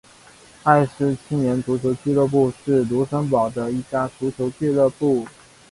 [0.63, 5.27] 埃施青年足球俱乐部是卢森堡的一家足球俱乐部。